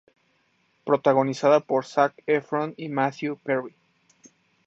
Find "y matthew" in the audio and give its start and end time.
2.75-3.37